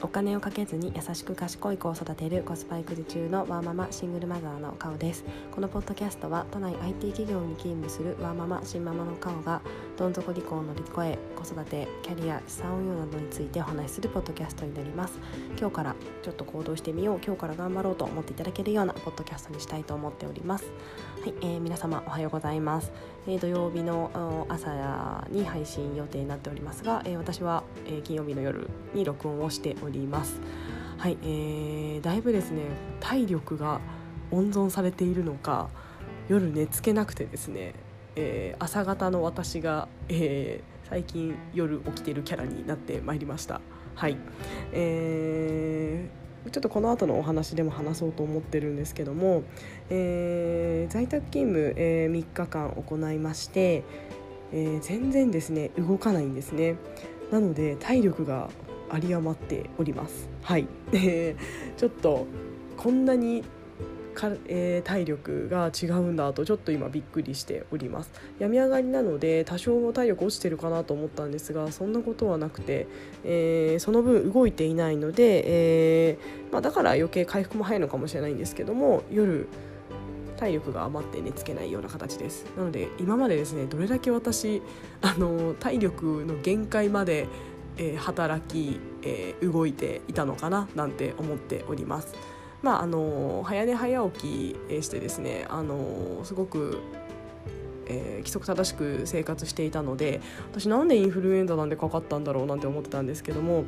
[0.00, 5.24] お金をかけずに優しく賢い子を育てるコスパ育児中のワーママシングルマザーのカオです。
[5.50, 9.60] このポッドキャストは都内 IT 企業に勤務するワーママ新ママのカオが
[9.96, 15.18] どん底離婚を乗り越え子育てキャリア資産運用などについてお話しするポッドキャストになります。
[15.58, 17.20] 今日からちょっと行動してみよう。
[17.24, 20.66] 今日から頑張ろうと思っていただけるようなポッドキャストにしたいと思っております。
[21.20, 22.92] はい、えー、皆様おはようございます、
[23.26, 30.40] えー、土曜日の朝に配信予定になっておりますが、えー、私は、え、金曜日の夜に録音をしております。
[30.96, 32.62] はい、えー、だいぶですね
[33.00, 33.80] 体力が
[34.30, 35.70] 温存されているのか
[36.28, 37.74] 夜寝つけなくてですね、
[38.14, 43.60] え、朝方の私が、え、最近夜起きているキャラになってまいりました。
[43.96, 44.16] はい、
[44.72, 49.42] えー、ちょっとこの後のお話でも話そうと思ってるんですけども、
[49.90, 53.84] えー、在宅勤務、えー、3日間行いまして、
[54.52, 56.76] えー、全然ですね動かないんですね。
[57.30, 58.48] なので体力が
[58.92, 60.28] 有り余っております。
[60.42, 60.66] はい、
[61.76, 62.26] ちょっと
[62.76, 63.44] こんなに
[64.18, 72.88] か、えー、体力が違うんだとちょっと今びっくりしております病み上がりなので多少体力落ちてるかなと思ったんですがそんなことはなくて、
[73.24, 79.48] えー、その分動いていないので、えー、まあ、だから余計回復も早いのかもしれないんですけども夜
[80.36, 84.62] 体力が余って寝つけないような形ですなので今までですねどれだけ私
[85.00, 87.28] あの体力の限界まで
[87.78, 92.14] えー、働き、えー、動いていたのかななんて思っております。
[92.62, 96.80] まああの早寝早起きしてですねあのすごく
[97.88, 100.20] えー、規則正しく生活していたので
[100.52, 103.64] 私なんでインフルエンザなんでかかったんだろうなんて思ってたんですけども、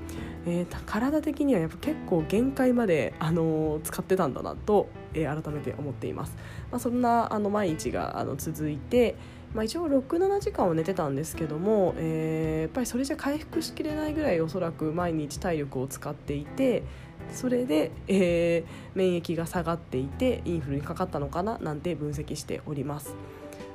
[0.46, 6.36] えー、体的にはやっぱ結構限界まで、あのー、使ってたんだなと、えー、改めて思っています。
[6.70, 9.16] まあ、そんなあの毎日があの続いて
[9.54, 16.84] まあ、一応67時間は寝てたんですけども、えー、やっぱりそれじゃ回復しきれないぐらいおそらく毎日体力を使っていて
[17.32, 23.14] それで、えー、免疫が下がっていてインフルにかかったのかななんて分析しております。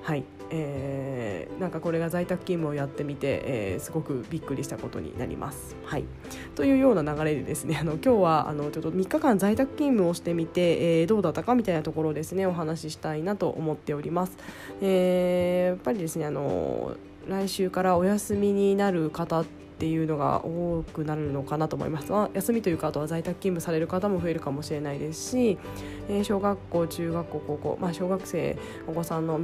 [0.03, 5.75] はいえー、なんかこれが在宅勤務をやってみて、えー、すごくびっくりしたことになります。
[5.83, 6.03] はい、
[6.53, 14.37] というような流れでですね あの今日はあのちょっと3日間在宅勤務をしてみて、えー、どうだったかみたいなところですねお話ししたいなと思っております。
[14.81, 16.95] えー、やっぱりですねあの
[17.27, 19.43] 来週からお休みになる方
[19.75, 25.57] っていうのが多くなるのかなと思います、まあ、休みというかあとは在宅勤務される方も増えるかもしれないですし、
[26.07, 29.37] えー、小学校中学校高校、まあ、小学生お子さんの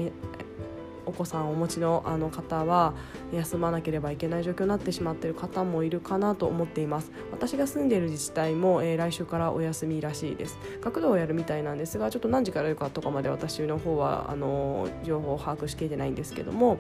[1.05, 2.93] お子さんをお持ちのあの方は
[3.33, 7.11] 休まなければいけない状況になってしまっている方もいるかなと思っています。
[7.31, 10.57] 私が住んでいる自治体も、えー、来週からお休みらしいです。
[10.79, 16.77] 学童をやるみたいなんですがちょっと何時からやるかとかまで私の方はあの情報を把握しきれてないんですけども、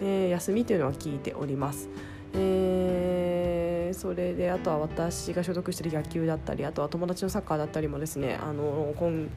[0.00, 1.88] えー、休みというのは聞いております。
[2.36, 9.30] え、それであとは私が所属している野球だったりあとは友達のサッカーだったりもですねあの今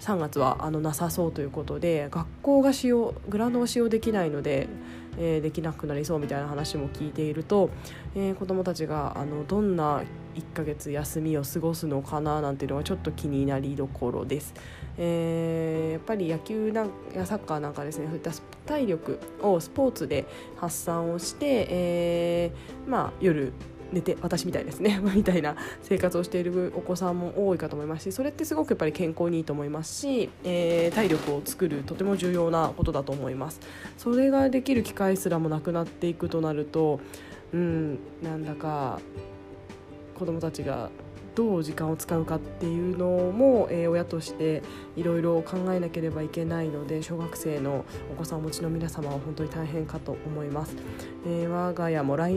[0.00, 4.68] 3月はあのなさそうということで学校が使用グラウンドを使用できないので、
[5.16, 7.70] えー、できなくなりそうみたいな話も聞いていると、
[8.16, 10.02] えー、子どもたちがあのどんな
[10.34, 14.54] 1ヶ月休みを過ごすのかななんていうのがちょっと気になりどころです。
[14.98, 18.30] えー、やっぱり野球なんやサッカーなんかですねそういった
[18.66, 20.26] 体力をスポーツで
[20.56, 23.52] 発散をして、えーまあ、夜
[23.92, 33.60] 寝て私みたいですね みたいな生活をしているお子さんも多いかと思いますしそれってすごくやっぱり健康にいいと思いますし、えー、体力を作るとても重要なことだと思います
[33.98, 37.00] それができる機会すらもなくなっていくとなると
[37.52, 39.00] うんなんだか
[40.14, 40.90] 子どもたちが
[41.34, 44.62] どう時間を使うかっていうのも、えー、親として
[44.96, 50.76] いろいろ考えなければいけないので小学生のお子さんをお持ちの皆様は本当に大変かと思います。
[51.26, 52.34] えー、我が家も来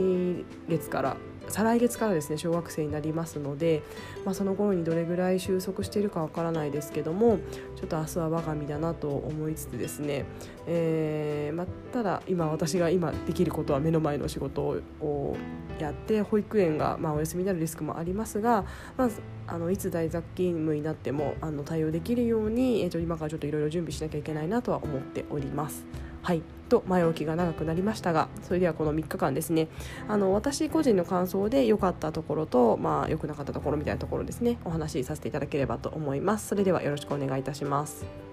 [0.68, 1.16] 月から
[1.48, 3.82] 再来月からですね小学生になりますので、
[4.24, 7.38] まあ、その頃にどれぐらい収束しているかわからないですけども
[7.76, 10.24] ちょっと明日は我が身だなと思いつつですね、
[10.66, 15.36] えーまあ、ただ今私が今できることは目の前の仕事を
[15.78, 18.64] やって保育園が、まあ、お休みになるリスクもありますが、
[18.96, 25.84] まずあのいつ在宅勤務になってもあの対応できるように、えー、と今からちょっといろいろ準備しなきゃいけないなとは思っております。
[26.22, 26.42] はい。
[26.68, 29.68] と前置きが長くなりましたがそれではこの3日間ですね。
[30.08, 34.58] あの私個人の感想で良かったところと、まあ、良くなかったところみたいなところですね。
[34.64, 36.48] お話しさせていただければと思います。
[36.48, 38.25] それではよろしくお願いいたします。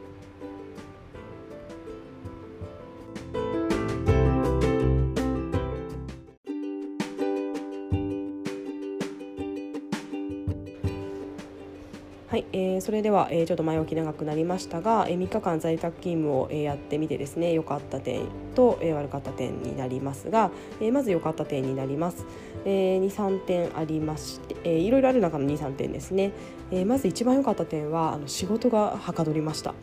[12.84, 20.52] それでは、え、ちょっと前置き長くなりましたが、え、3日間在宅勤務を、え、やってみてですね良かった点と、え、悪かった点になりますが、
[20.82, 22.26] え、まず良かった点になります、
[22.66, 26.34] えー、23点ありまして、えー、いろいろある中の23点ですね、
[26.72, 29.74] え、まず一番良かった点はあの仕事がはかどりました。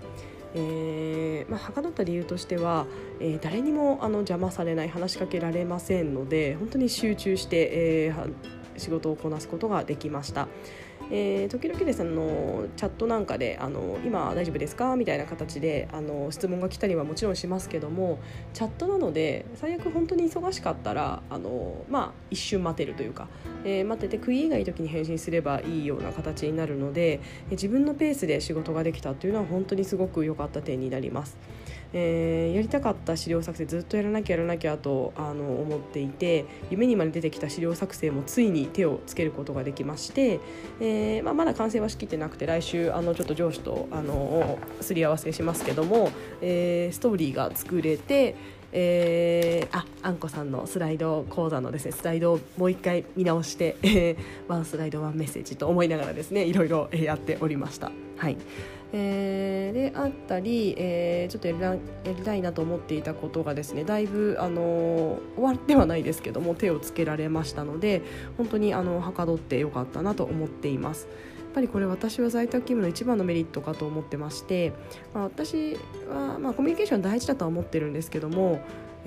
[0.54, 2.84] えーまあ、はかどった理由としては、
[3.20, 8.32] えー、誰にもあの邪魔されない話しかけられませんので本当に集中して、えー、
[8.76, 10.48] 仕事をこなすことができました。
[11.10, 18.18] えー、時々ですねあのチャットなんかであの「今大丈夫ですか?」みたいな形であの質問が来たりはもちろんしますけども
[18.52, 23.28] チャットなので最悪本当に忙しかったらあの、まあ、一瞬待てるというか、
[23.64, 27.20] えー、待ってて食い以外時に返信すればいいような形になるので
[27.50, 31.36] 自分のペースで仕事ができたというのは本当にすごく良かった点になります。
[31.92, 40.40] えー、やりたかった資料作成ずっとやらなきゃやらなきゃとあの思っていて夢にまで出てきた資料作成もついに手をつけることができまして、
[40.80, 46.10] えーまあ、まだ完成はしきってなくて来週あのちょっと上司とあのすり合わせしますけども、
[46.40, 48.34] えー、ストーリーが作れて
[48.72, 54.16] えー、ああんこさんのスライド講座のですねスライドをもう一回見直して、えー、
[54.46, 57.90] ワンスライドワンメッセージと思いながらですねいろいろやっておりました。
[58.16, 58.36] はい
[58.92, 68.02] えー、であったり、えー、ちょっとやりたいなと思っていたことがですねだいぶ、あの終わってはないですけども手をつけられましたので
[68.36, 71.08] 本当にあのはかどってよかったなと思っています。
[71.38, 74.72] やっぱりこれ私は在宅勤務の一番のメリットかと思ってまして、
[75.12, 75.76] まあ、私
[76.08, 78.60] は、まあ、コミュニケーション大事だとは思ってるんですけども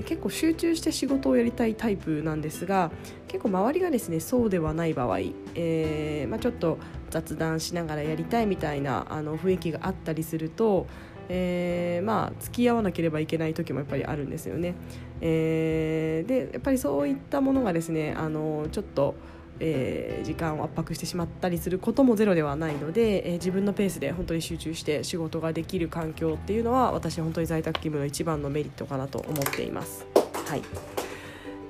[0.05, 2.91] 結構集中して仕事をやりたいタイプなんですが
[3.29, 5.19] 結構周りがですねそうではない場合、
[5.55, 6.79] えーまあ、ちょっと
[7.13, 10.87] 雑談しながらやりたいみたいなあの雰囲気があったりすると、
[11.29, 14.73] えー、まあ付き合わなければいけない時もやっぱりあるんですよね。
[15.21, 19.13] えー、でやっぱりそういったものがですねあのちょっと
[19.59, 30.07] えー、時間を圧迫してしまったりすることもゼロではないので、えー、自分のペースで本当に集中して仕事ができる環境っていうのは私本当に在宅勤務の一番のメリットかなと思っています。
[30.47, 30.61] はい、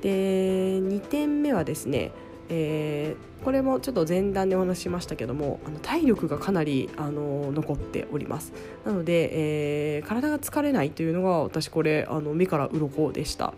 [0.02, 2.12] で2点目はですね
[2.50, 8.54] えー、これもちょっと前段でお話ししましたけどもあの体力がかなりあの残っております
[8.86, 13.54] なので、えー、体が疲れないというのが私これあの目から鱗でした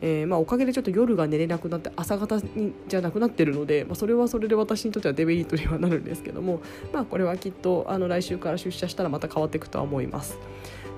[0.00, 6.60] えー、まあ、おかげでちょっと夜が寝れなくなって朝方にじゃなくなってるので、まあ、それはそれで私にとってはデメリットにはなるんですけども、
[6.92, 10.38] まあ、これはきっとあの来週から出社したらまた変わっていくとは思います。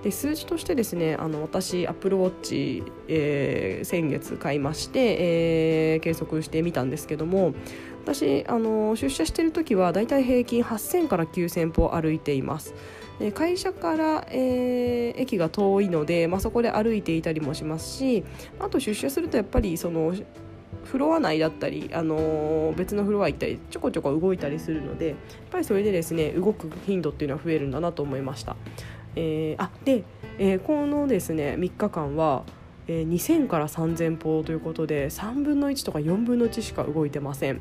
[0.03, 5.17] で数字としてですねあの私アップルウォッチ、えー、先月買いまして、
[5.95, 7.55] えー、計測してみたんですけども
[8.05, 12.75] 私あの出社している時はだいたい平均8000から9000歩歩いています。
[13.35, 18.25] 会社から、えー、駅が遠いので、まあ、そこで歩いていたりもしますし
[18.59, 20.15] あと出社するとやっぱりその
[20.85, 25.17] フロア内だったり、あのー、別のフロア行ったりちょこちょこ動いたりするのでやっ
[25.51, 28.57] ぱりそれでですね動く頻度っていうのは増えるんだなと思いました。
[29.17, 30.05] えー、あで、
[30.39, 32.45] えー、このですね3日間は、
[32.87, 37.61] えー、2000から3000歩ということで3分の1とか4分の1しか動いてません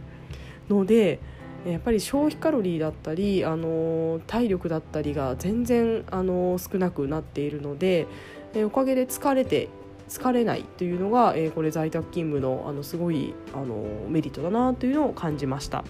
[0.70, 1.20] ので
[1.66, 8.08] やっぱり消費カロリーだったり、あの体力だったりが全然、あの少なくなっているので、
[8.54, 9.68] えおかげで疲れて
[10.08, 15.84] 疲れないというのが、えこれ在宅勤務のあのすごい、あのメリットだなというのを感じました。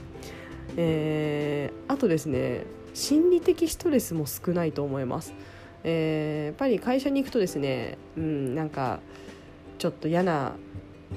[0.75, 2.63] えー、あとですね
[2.93, 5.33] 心理的ストレスも少ないと思います。
[5.83, 8.99] えー、やっぱり会社に行くとですね、うん、なんか
[9.77, 10.53] ちょっと嫌な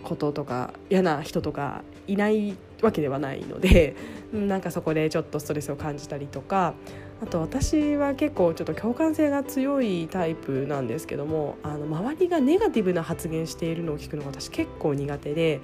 [0.04, 3.94] こととか嫌な人とかいないわけではないので
[4.32, 6.74] なんかそこでちょっとストレスを感じたりとか
[7.22, 15.60] あと私は結構ちょっと共感性が強いタイプなんですけどもあの周りがネガティブな発言しているのを聞くのが私結構苦手で、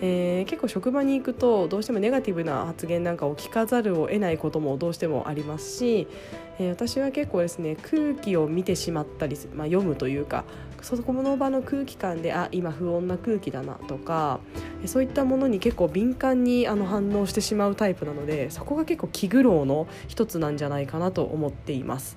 [0.00, 6.06] えー、結構職場に行くとどうしてもネガティブな発言なんかを聞かざるを得ないこともどうしてもありますし、
[6.60, 10.44] えー、私は結構ですね空気を見てしまったり、まあ、読むというか
[10.82, 14.40] そこの場の空気感であ今不穏な空気だなとか
[14.86, 22.16] そういったものに結構敏感にあの反応してしまうタイプなのでそこが結構気苦労の一つなんじゃないかなと思っています。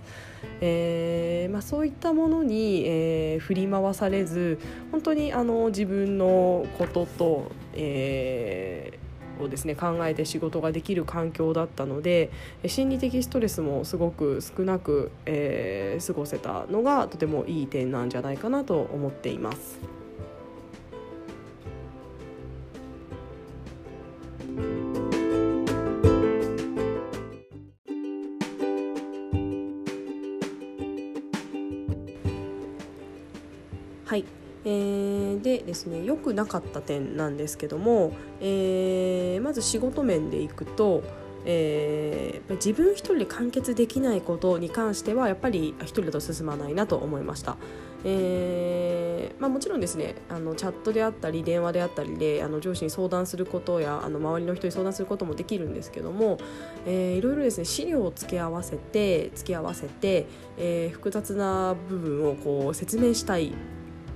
[0.60, 4.60] えーまあ、そういったものに、えー、振り回されず
[4.92, 9.00] 本当にあの自分のことと、え
[9.44, 12.32] をですね考えて仕事ができる環境だったので
[12.66, 20.03] 心理的ストレスもすごく少なく、えー、過ごせたのがとてもいい点なんじゃないかなと思っています。
[34.66, 41.04] えー、でですね良くなかった点なんですけども、えー、まず仕事面でいくと、
[41.46, 47.58] えー、自分一人で完結できないことに関してはやっぱり一人だと進まないなと思いました。
[48.06, 56.38] えーまあ、もちろんですねあのチャットであったり電話であったりであの上司に相談することやあの周りの人に相談することもできるんですけども、
[56.86, 60.28] えー、いろいろですね資料を付け合わせて付け合わせて、
[60.58, 63.54] えー、複雑な部分をこう説明したい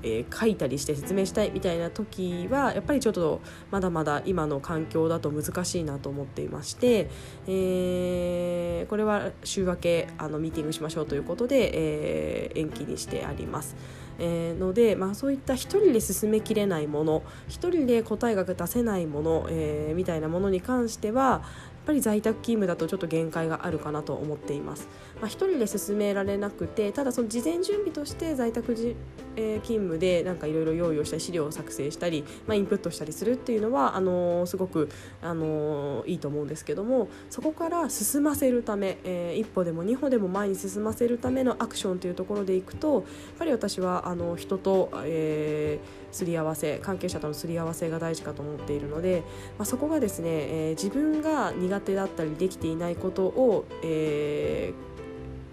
[0.04, 7.10] えー、書いたりして説明したいみたいな時はやっぱりちょっとまだまだ今の環境だと難しいなと思っていまして、
[7.48, 13.76] えー、これは週明けあのミーティングしましょうということで、えー、延期にしてあります。
[14.20, 21.42] えー、ので、まあ、そういった一人で進めきれないもの一人で答えが出せないもの、えー、みたいなものに関してはやっ
[21.86, 24.90] ぱり在宅勤務だとちょっと限界があるかなと思っています。
[25.22, 28.96] まあ、1人で進められなくてただその事前準備として在宅じ、
[29.36, 34.90] えー、勤務でなんかいろいろ用意をしたり資料を作成したり、まあ、インプットしたりするっていうのはあのー、すごく、
[35.22, 43.04] あのー、いいと思うんですけどもそこから進ませるため、えー、一歩でも二歩でも前に進ませるためのアクションというところでいくとやっ
[43.40, 49.24] ぱり私はあの人と、えー、すり合わせ関係者とのすり合わせが大事かと思っているので、
[49.58, 54.87] まあ、そこがですね、えー、自分が苦手だったりできていないことを、えー、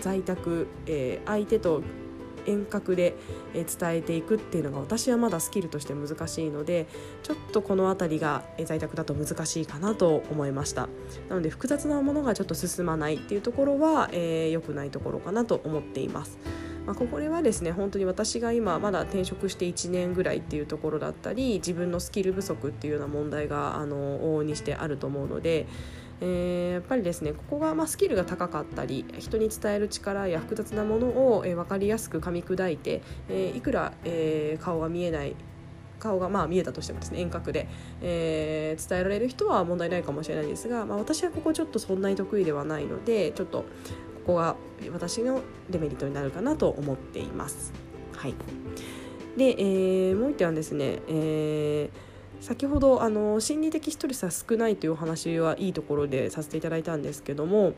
[0.05, 1.83] 在宅、えー、相手と
[2.47, 3.17] 遠隔で
[3.55, 6.87] 伝えていくっていうのが私はまだスキルとして難しいので
[7.23, 10.91] ちょっとこの辺りが在宅だと難しいかなと思いました
[11.31, 16.39] なので複雑なものがちょっと進まないっていうところは良、えー、くないところかなと思っています。
[16.85, 25.67] まあ、これはですね本当に私が今まだ転職して1年ぐらいっていうところだったり自分のスキル不足っていうような問題があの往々にしてあると思うので。
[26.21, 35.35] えー、やっぱりですねここがまあスキルが高かったり人に伝える力や複雑なものを、えー、分かりやすく噛み砕いて、えー、いくら、えー、顔が見えない
[35.99, 37.67] 顔がまあ見えたとしてもですね遠隔で、
[38.03, 43.63] えー、伝えられる人は問題ないかもしれないですが、まあ、私はここちょっとそんなに得意ではないのでちょっと
[44.27, 44.57] ここが
[44.93, 45.41] 私の
[45.71, 47.73] デメリットになるかなと思っています。
[48.17, 48.35] はい、
[49.37, 57.75] で、えー、もう一点はですね、えー、先ほどあの心理的ストレスは少ないというお話はいいところでさせていただいたんですけども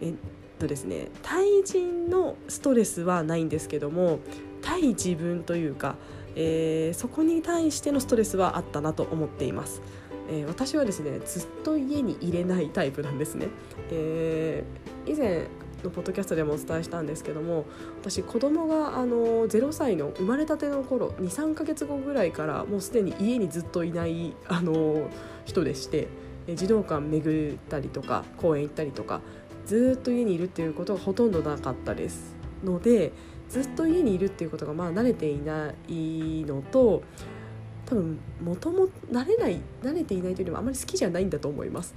[0.00, 0.14] えっ
[0.58, 4.20] とですね対人のストレスはないんですけども
[4.62, 5.96] 対自分というか、
[6.36, 9.82] えー、そこに対してのストレスはあったなと思っています。
[10.30, 13.48] えー、私はですねずっと家に入れないタイプなんですね。
[13.90, 15.46] えー、以前
[15.84, 17.66] のポッドキャストでもお伝えしたんですけども
[18.00, 25.08] 私子供があの0歳の生まれたての頃23ヶ月後ぐらいからもうすでに家にずっといないあの
[25.44, 26.08] 人でして
[26.54, 29.20] 児童館巡ったりとか公園行ったりとか
[29.66, 33.12] ずっと家にいるっていうことがほとんどなかったですので
[33.48, 37.02] ずっと家にいるっていうことがまあ慣れていないのと
[37.86, 41.94] 多分もとも慣れない慣れていないというよりもあまり好きじゃないんだと思います。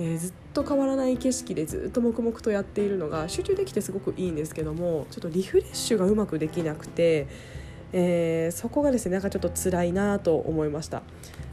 [0.00, 7.28] えー、ずっと変わらない景色でずっと黙々とやっているのが集中できてすごくいいんですけどもちょっとリフレッシュがうまくできなくて、
[7.92, 11.02] えー、そこがですねなんかちょっと辛いなと思いました。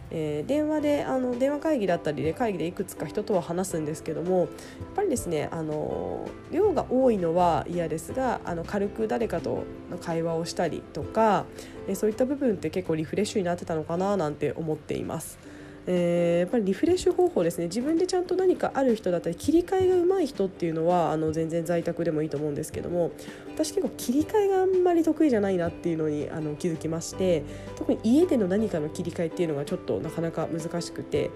[0.10, 4.48] えー、電話であの電話会議だったりで会議でいくつか人とは話すんですけどもやっ
[4.96, 11.44] ぱりですねあの量が多いのは嫌ですがあの軽く誰かとの会話をしたりとか、
[11.90, 15.38] えー、そういった部分って結構リフレッシュになってたのかななんて思っています。
[15.90, 17.66] えー、やっぱりリフレッシュ方法ですね。
[17.66, 23.12] 自分でちゃんと何かある人だったり切り替えがうまい人っていうのはあの全然在宅でもいいと思うんですけども
[23.56, 27.44] 私結構切り替えがあんまり得意じゃないなっていうのにあの気づきまして
[27.78, 31.32] 特に家での何かの切り替えっていうのがちょっとなかなか難しくて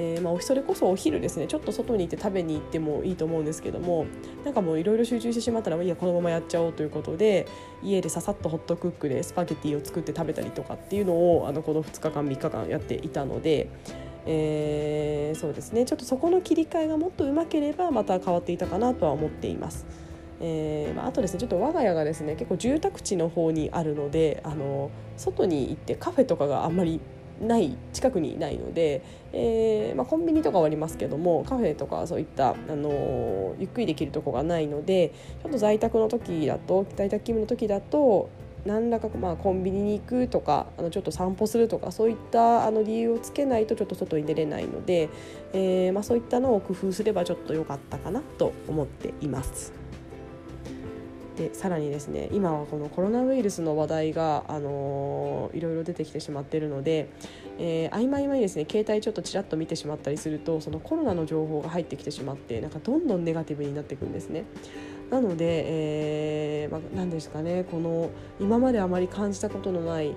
[0.00, 4.06] えー、まあ、それこそお昼ですねちょっと外に行って食べに行ってもいいと思うんですけども
[4.44, 7.48] なんかもういろいろ集中してしまったらいやこのままやっちゃおうということで
[7.82, 13.68] 家でささっとホットクックでスパゲティを作って食べたりとかっていうのをあのこの2日間3日間やっていたので。
[14.30, 19.86] えー、そうですねちょっとそこの切り替えがもっとうまければまた変わっていたかなとは思っています。
[20.40, 27.00] えーまあ、あとですねちょっと我が家がですね結構住宅地の方にあるのであの外に行ってカフェとかがあんまり
[27.40, 29.02] ない近くにないので、
[29.32, 38.30] えーまあ、コンビニとかはありますけどもカフェとかそういった、あのゆっくりできるとこがないのでちょっと在宅の時だと在宅勤務の時だと
[38.66, 45.08] 何らか、まあ、コンビニに行くとかあのちょっと散歩するとかそういったあの理由をつけないとちょっと外に出れないので、
[45.52, 49.77] えーまあ、そういったのを工夫すればちょっと良かったかなと思っています。
[51.38, 57.08] でさらにですね今はこのコロナウイルスの話題が、あの、いろいろ出てきてしまっているので、
[57.58, 64.44] えー、合間合間にですね携帯ちょっとちらっと見てしまったりするとそのコロナの情報が入ってきてしまってなんかどんどんネガティブになっていくんですね。
[65.10, 70.14] なので、えーまあ、何ですかねこの今まであまり感じたことのない、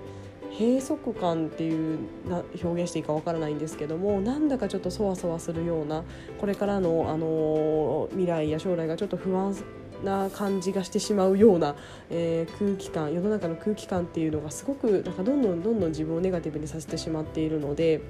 [0.57, 6.03] 閉塞感っていうな表現していいかわからないんですけどもなんだかちょっとそわそわするような
[6.39, 9.55] これからの、あの未来や将来がちょっと不安
[10.03, 11.75] な感じがしてしまうような、
[12.10, 18.01] えー、空気感世の中の空気感っていうのがすごくなんかどんどんどんどん自分をネガティブにさせてしまっているので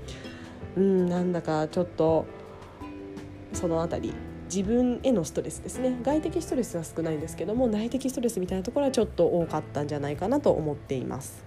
[0.75, 2.25] うんなんだかちょっと
[3.53, 4.13] その辺り
[4.53, 11.43] 自分へのストレスですね外的ストレスは少ないんですけども内的ストレスみたいなところはちょっと多かったんじゃないかなと思っています。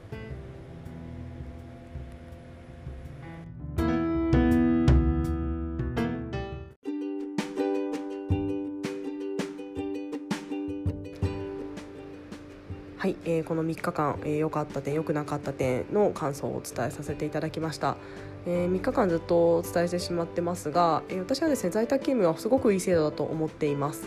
[13.35, 17.97] えー、この3日間良、えー、かった点良くなかった点の感想をお伝えさせていただきました。
[18.47, 24.07] えー、3日間ずっとお伝えしてしまってますが、えー、私はですね在宅勤務はすごくいい制度だと思っています、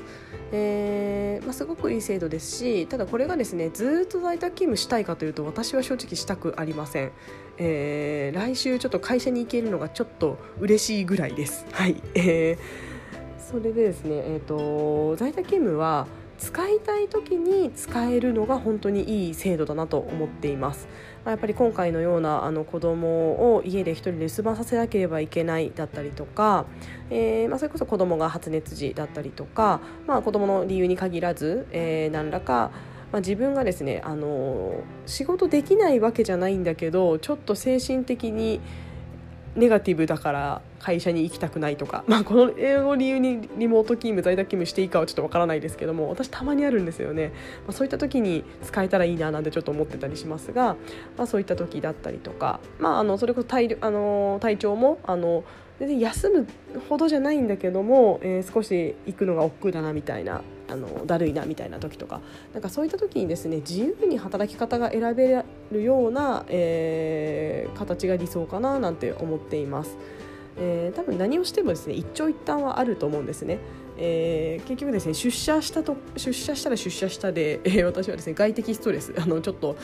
[0.52, 7.12] えーまあ、すごくいい制度ですしただこれがですねずっと在宅勤務したいかというと私は正直したくありません、
[7.58, 11.66] えー、来週ちょっと会社に行けるのがちょっと嬉しいぐらいです。
[11.72, 12.58] はい、えー、
[13.40, 16.06] それでですね、えーと在宅勤務は
[16.38, 20.88] 使いたい時に使えるのが本当にいい制度だなと思っています。
[21.26, 26.66] やっぱり今回のようなあの子供を家で一人で留守番させなければいけないだったりとか、
[27.10, 32.72] えー、まあ、それこそ子供が発熱時だったりとか、まあ、子供の理由に限らず、えー、何らか
[33.12, 38.60] まあ、自分がですねあの仕事できないわけじゃないんだけどちょっと精神的に
[39.58, 47.34] ネガティブだから会社に行きたくないとか、 まあ、この英語を理由にリモート勤務在宅勤務していいかはちょっとわからないですけども私たまにあるんですよね、
[47.66, 50.76] まあ、そういった時に使えたらいいななんてちょっと思ってたりしますが、
[51.18, 55.44] まあ、そういった時だったりとか、まあ、あのそれこそ体あの体調もあの
[55.80, 56.48] 全然休む
[56.90, 62.22] ほどじゃないんだけども、えー、少し行くのが億劫だなみたいなあのだるいなみたいな時とか。
[62.54, 69.98] なんかそういった時にですね自由に働き方が選べるような、えー、形が理想かななんて思っています。
[70.60, 73.60] えー、多分何をしてもですね一長一短はあると思うんですね。
[74.00, 79.76] えー、結局ですね出社したと出社したら出社したで、えー、私はですね外的ストレスあのちょっと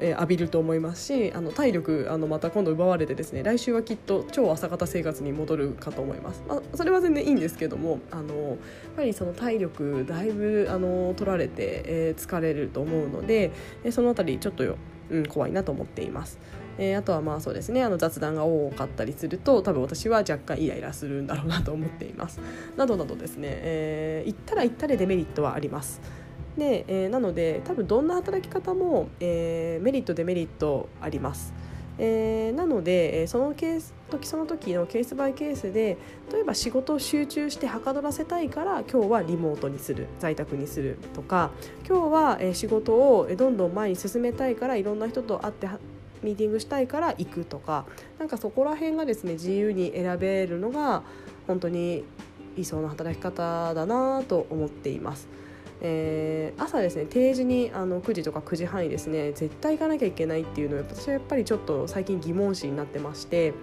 [0.00, 8.56] えー、浴びると思いますしあの体力あのまた今度奪われてですね来週はきっと超朝方生活に戻るかと思います、まあ、それは全然いいんですけどもあのやっ
[8.96, 13.50] ぱりその体力だいぶあの取られて、えー、疲れると思うので、
[13.84, 14.64] えー、その辺りちょっと
[15.10, 16.38] うん、怖いなと思っています。
[16.78, 22.40] えー、あとはまあそうですねあの雑談が多かったりすると多分私は若干イライラするんだろうなと思っています。
[22.76, 26.00] などなどですね、えー、行ったら行ったでデメリットはあります。
[26.56, 31.52] で、えー、なので多分どんな働き方も、えー、メリットデメリットあります。
[31.98, 35.96] えー、なので、えそのケース時その時のケースバイケースで
[36.32, 41.50] 例えば仕事を集中してはかどらせたいから今日はリモートにする在宅にするとか
[41.86, 45.68] 今日は、仕事をどんどん前に進めたいからいろんな人と会って
[46.22, 47.86] ミーティングしたいから行くとか
[48.18, 51.02] なんかそこら辺がですね自由に選べるのが
[51.46, 52.04] 本当に
[52.56, 55.28] 理想の働き方だなと思っています。
[55.80, 63.54] えー、朝ですね定時にあの9時とか9時半にですね絶対行かなきゃいけないっていうのは私はやっぱりちょっと最近疑問視になってまして。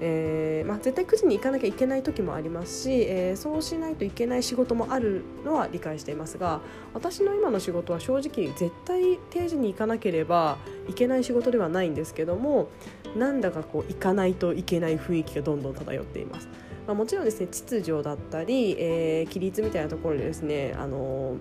[0.00, 6.60] えーまあ、絶対9時に行かなきゃいけない時もありますし、えー、そうしないといけない仕事もあるのは理解していますが
[6.94, 10.58] 私の今の仕事は正直絶対定時に行かなければ
[10.88, 12.68] いけない仕事ではないんですけども
[13.16, 16.48] なんだかこう行かないといけない雰囲気がどんどん漂っています。
[16.86, 21.34] まあ、もちろんですね秩序だったり、えー、規律みたいなところでですね、あの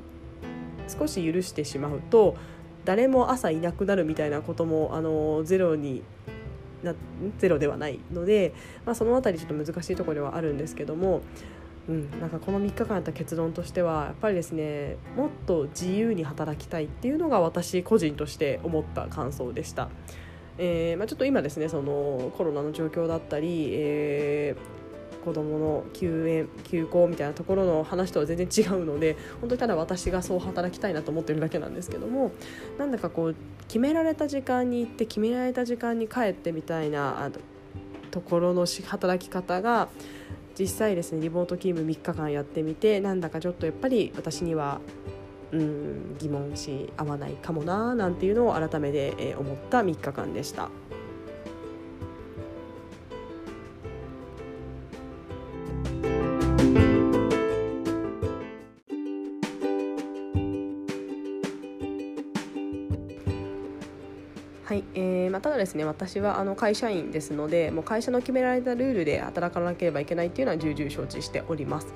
[0.88, 2.36] ー、少し許してしまうと
[2.88, 6.04] 誰も朝いなくなるみたいなことも、あの、ゼロに
[6.88, 6.96] な
[7.38, 8.54] ゼロではないので、
[8.86, 11.22] まあ、その辺りちょっと難しいところではあるんですけども。
[11.88, 19.88] うん、なんかこの3日間やった結論としてはやっぱりですねもっと自由に働きたいっていうのが私個人として思った感想でした。
[20.58, 24.56] えーまあ、ちょっと今ですねそのコロナの状況だったり、え
[25.28, 32.32] 子どもの休園休校みたいなところの話とは全然違うので本当にただ私がそう働きたいなと思ってるだけなんですけども
[32.78, 33.36] なんだかこう
[33.68, 37.30] 決められた時間に行って決められた時間に帰ってみたいな
[38.10, 39.90] ところの働き方が
[40.58, 44.80] 実際ですねリモート勤務3日間やってみてなんだかちょっとやっぱり私には
[45.52, 50.70] うん疑問し合わないかもななんていうのを改めて思った3日間でした。
[65.58, 71.88] ですね私はあの会社員ですのでもう会社の決められたルールで働かなければいけないっていうのは重々承知しております。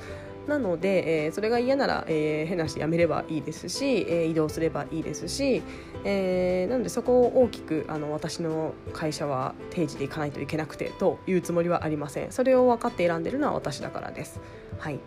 [0.47, 5.61] なので、えー、それが嫌なら、えー、変な話やめればいいですし、えー、移動すればいいですし、
[6.03, 14.39] えー、なのでそこを大きくあの私の会社は定時で行かないといけなくてというつもりはありませんそれを分かって選んでるのは私だからです。
[14.79, 14.99] はい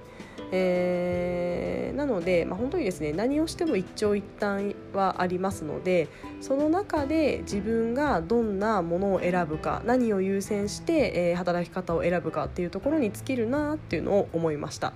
[0.57, 6.07] えー、なので、まあ、本当にですね何をしても一長一短はありますので
[6.41, 14.93] その中で自分がどんなものを選ぶか何を優先して、えー、働き方を選ぶかっていうところに尽きるなっていうのを思いました。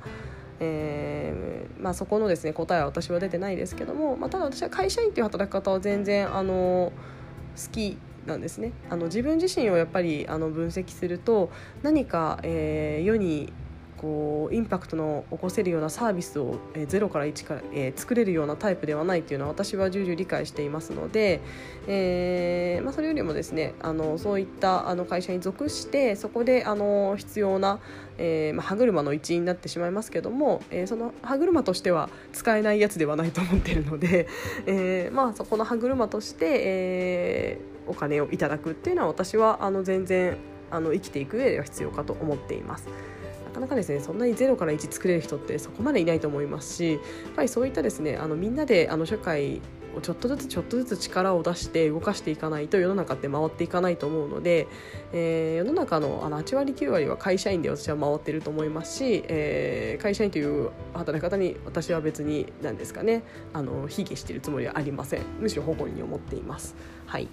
[0.60, 6.92] えーまあ、そこのですね答えは私は出てないですけども、まあ、ただ私は会社員っていう働き方は全然あの
[7.56, 11.50] 好きなんですねあの自分自身をやっぱりあの分析すると
[11.82, 13.52] 何か、えー、世に
[13.98, 21.40] こうインパクトの起こせるようなサービスを、えー、0から1から、えー、作れるようなタイプではないっていうのは私は重々理解していますので、
[21.86, 27.80] えーまあ、それよりもですねあのそういったあの会社に属してそこであの必要な、
[28.18, 34.28] えーまあ、歯車の一員になってしまいますけども、えー、その歯車としては使えないやつではないと思っているので、
[34.66, 40.36] えーまあ、そこの歯車として、えー、お金をいただくっていうのは私はあの全然
[40.70, 42.88] あの生きていく上では必要かと思っています。
[43.48, 47.00] なかなかですねそんなに0から1作れる人ってそこまでいないと思いますしやっ
[47.36, 49.60] ぱりそういったですねあのみんなであの社会
[49.96, 54.68] をちょっとずつちょっとずつ力を出して動かしていかないと世の中って回っていかないと思うので、
[55.12, 66.76] えー、世の中のあの8割9割は会社員で私は回ってると思いますし、えー、会社員という働き方に私は別に何ですかねあの卑下しているつもりはありませんむしろ誇りに思っています。
[67.08, 67.28] はい。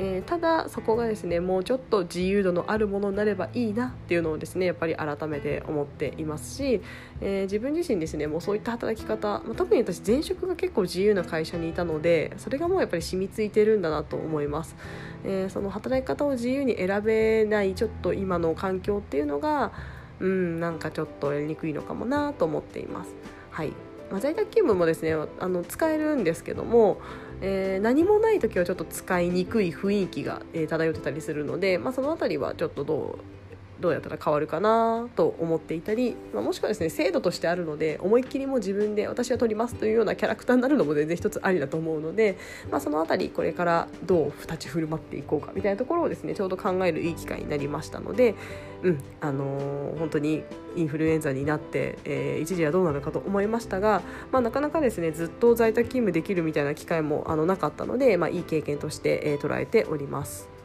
[0.00, 6.80] えー、ただそこがですねもうちょっと自由度のあるものになればいいなっていうのをですねやっぱり改めて思っていますし、
[7.20, 14.76] えー、自分自身ですねもうそういった働き方、まあ、特に私前職が結構自由な会社にいたのでそれがもうやっぱり染みついてるんだなと思います、
[15.24, 19.72] えー、その働き方を自由に選べないちょっと今の環境っていうのが
[20.20, 23.14] うんなんかちょっとやりにくいのかもなと思っています。
[23.50, 23.72] はい。
[24.10, 26.98] まあ、在宅勤務もですねあの使えるんですけども
[27.40, 33.37] えー、何もない時はちょっと使いにくい雰囲気が、えー、漂ってたりするので、まあ、その辺りはちょっとどう
[33.80, 42.36] どうやったら変わるかなと思っていたり、まあ、もしくはですね制度としてあるので思いっきりも自分で私は取りますというようなキャラクターになるのも全然一つありだと思うので、
[42.70, 48.34] まあ、その辺りこれからどう立ち振る舞っていこうかみたいなところをですねちょうど考えるいい機会になりましたので、
[48.82, 50.42] うんあのー、本当に
[50.76, 60.57] インフルエンザになって、えー、一時はどうなるかと思いましたが、まあ、なかなかですねずっと在宅勤務できるみたいな機会もあのなかったので、まあ、いい経験として、えー、捉えております。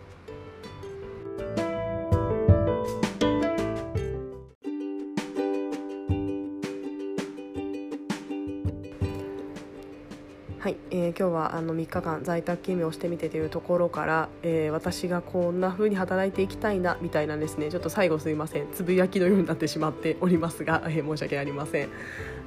[11.17, 17.69] 今日はあの3日間在宅勤務をしてみてというところから、えー、私がこんな風に働いていきたいなみたいなですね。
[17.69, 18.67] ちょっと最後すいません。
[18.73, 21.89] つぶやきのようになってしまっておりますが、えー、申し訳ありません。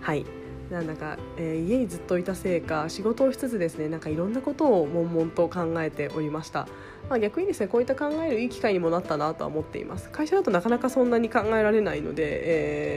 [0.01, 0.27] はい。
[0.71, 6.67] なんだか、えー、家にずっといたせいか仕事をしつつですねなんかいろんなことを悶々と考えておりました、
[7.09, 10.11] まあ、逆にですねこういった考えるいい機会にもなったなとは思っています。
[10.11, 12.25] 会社だとなかなかそんなに考えられないので、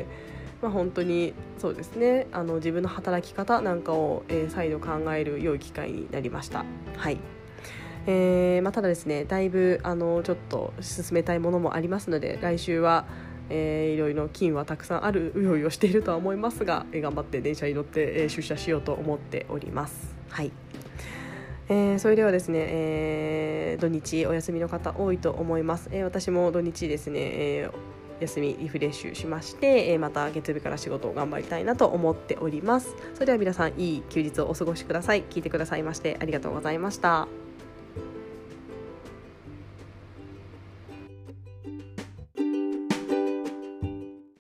[0.01, 0.28] えー
[0.61, 6.65] まあ、本当にそうですねあの自分の働き方なんかを、えー、再度考える良い機会になりました。
[6.97, 7.17] はい
[8.07, 13.05] えーまあ、ただですねだいぶあのちょっと進めたいものもありますので来週は、
[13.49, 20.15] えー、いろいろ金はたくさんあるうよいよしているとは思いますが、えー、頑張って電車に乗って、えー、出社しようと思っております。
[20.29, 20.51] はい
[21.67, 32.95] えー、それではですね、えー、土日お休みの方多いと思います、えー、私も土日ですね、えー休みリフレッシュしまして、えまた月曜日から仕事を頑張りたいなと思っております。
[33.13, 35.23] それでは皆さんいい休日をお過ごしください。
[35.23, 37.48] 聞いてくださいましてありがとうございました。